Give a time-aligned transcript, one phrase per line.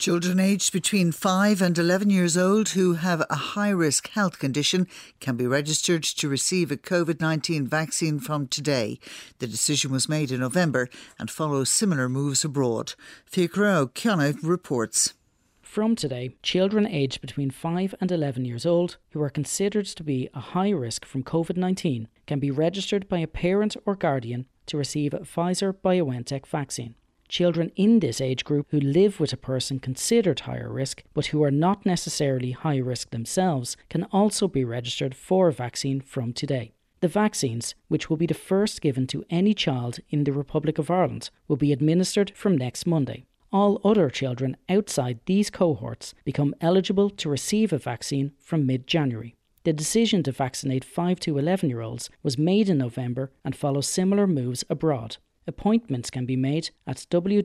[0.00, 4.88] Children aged between 5 and 11 years old who have a high risk health condition
[5.20, 8.98] can be registered to receive a COVID 19 vaccine from today.
[9.40, 12.94] The decision was made in November and follows similar moves abroad.
[13.30, 15.12] Fiachra Ó Cionnaith reports.
[15.60, 20.30] From today, children aged between 5 and 11 years old who are considered to be
[20.32, 24.78] a high risk from COVID 19 can be registered by a parent or guardian to
[24.78, 26.94] receive a Pfizer BioNTech vaccine.
[27.30, 31.44] Children in this age group who live with a person considered higher risk but who
[31.44, 36.72] are not necessarily high risk themselves can also be registered for a vaccine from today.
[36.98, 40.90] The vaccines, which will be the first given to any child in the Republic of
[40.90, 43.26] Ireland, will be administered from next Monday.
[43.52, 49.36] All other children outside these cohorts become eligible to receive a vaccine from mid January.
[49.62, 53.86] The decision to vaccinate 5 to 11 year olds was made in November and follows
[53.86, 55.18] similar moves abroad.
[55.50, 57.44] Appointments can be made at www.hse.ie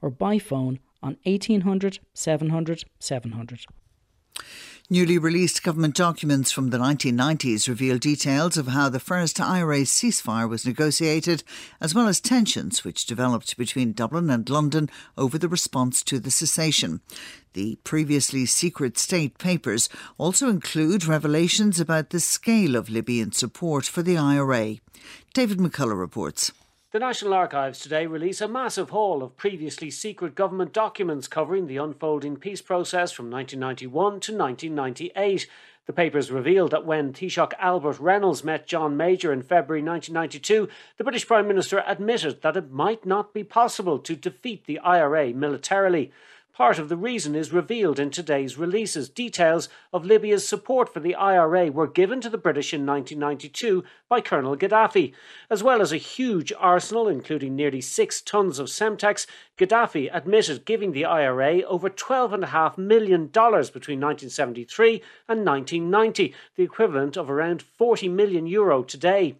[0.00, 3.66] or by phone on 1800 700 700.
[4.92, 10.46] Newly released government documents from the 1990s reveal details of how the first IRA ceasefire
[10.46, 11.42] was negotiated,
[11.80, 16.30] as well as tensions which developed between Dublin and London over the response to the
[16.30, 17.00] cessation.
[17.54, 24.02] The previously secret state papers also include revelations about the scale of Libyan support for
[24.02, 24.76] the IRA.
[25.32, 26.52] David McCullagh reports.
[26.92, 31.78] The National Archives today release a massive haul of previously secret government documents covering the
[31.78, 35.46] unfolding peace process from 1991 to 1998.
[35.86, 41.04] The papers revealed that when Taoiseach Albert Reynolds met John Major in February 1992, the
[41.04, 46.12] British Prime Minister admitted that it might not be possible to defeat the IRA militarily.
[46.62, 49.08] Part of the reason is revealed in today's releases.
[49.08, 54.20] Details of Libya's support for the IRA were given to the British in 1992 by
[54.20, 55.12] Colonel Gaddafi.
[55.50, 59.26] As well as a huge arsenal, including nearly six tons of Semtex,
[59.58, 67.28] Gaddafi admitted giving the IRA over $12.5 million between 1973 and 1990, the equivalent of
[67.28, 69.34] around 40 million euro today.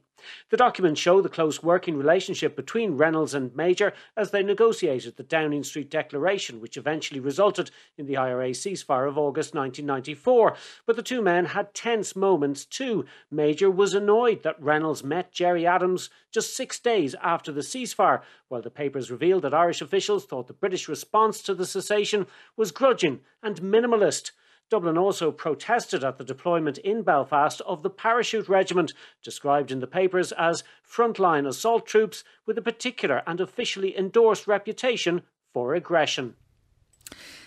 [0.51, 5.23] The documents show the close working relationship between Reynolds and Major as they negotiated the
[5.23, 10.57] Downing Street Declaration, which eventually resulted in the IRA ceasefire of August 1994.
[10.87, 13.05] But the two men had tense moments too.
[13.31, 18.63] Major was annoyed that Reynolds met Gerry Adams just six days after the ceasefire, while
[18.63, 23.21] the papers revealed that Irish officials thought the British response to the cessation was grudging
[23.43, 24.33] and minimalist.
[24.71, 28.93] Dublin also protested at the deployment in Belfast of the Parachute Regiment,
[29.23, 35.23] described in the papers as frontline assault troops with a particular and officially endorsed reputation
[35.53, 36.35] for aggression.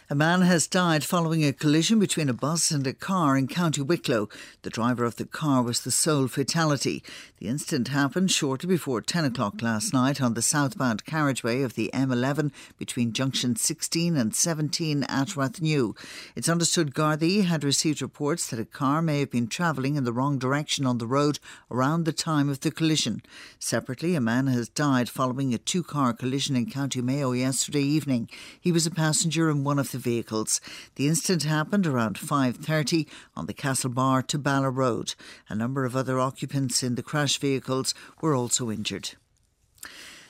[0.08, 3.82] A man has died following a collision between a bus and a car in County
[3.82, 4.30] Wicklow.
[4.62, 7.04] The driver of the car was the sole fatality.
[7.40, 11.90] The incident happened shortly before 10 o'clock last night on the southbound carriageway of the
[11.92, 15.98] M11 between junction 16 and 17 at Rathnew.
[16.36, 20.14] It's understood Gardaí had received reports that a car may have been travelling in the
[20.14, 21.40] wrong direction on the road
[21.72, 23.24] around the time of the collision.
[23.58, 28.30] Separately, a man has died following a two car collision in County Mayo yesterday evening.
[28.62, 30.62] He was a passenger in one of the vehicles.
[30.96, 35.16] The incident happened around 5:30 on the Castlebar to Balla Road.
[35.50, 39.16] A number of other occupants in the crash vehicles were also injured.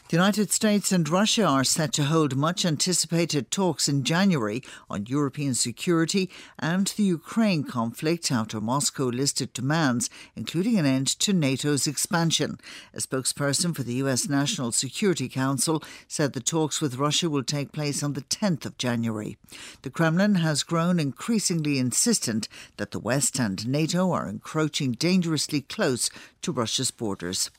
[0.07, 5.07] The United States and Russia are set to hold much anticipated talks in January on
[5.07, 6.29] European security
[6.59, 12.59] and the Ukraine conflict after Moscow listed demands, including an end to NATO's expansion.
[12.93, 17.71] A spokesperson for the US National Security Council said the talks with Russia will take
[17.71, 19.37] place on the 10th of January.
[19.81, 26.11] The Kremlin has grown increasingly insistent that the West and NATO are encroaching dangerously close
[26.43, 27.49] to Russia's borders.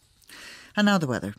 [0.77, 1.35] And now the weather.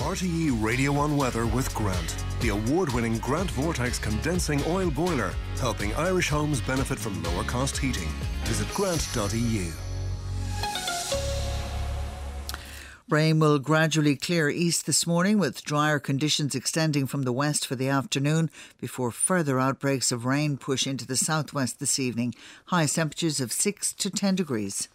[0.00, 5.94] RTE Radio 1 Weather with Grant, the award winning Grant Vortex condensing oil boiler, helping
[5.94, 8.08] Irish homes benefit from lower cost heating.
[8.44, 9.70] Visit grant.eu.
[13.10, 17.74] Rain will gradually clear east this morning with drier conditions extending from the west for
[17.74, 18.48] the afternoon
[18.80, 22.34] before further outbreaks of rain push into the southwest this evening.
[22.66, 24.88] High temperatures of 6 to 10 degrees.